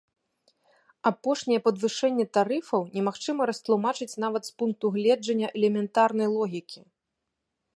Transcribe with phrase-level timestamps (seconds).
[1.09, 6.81] Апошняе падвышэнне тарыфаў немагчыма растлумачыць нават з пункту гледжання элементарнай логікі.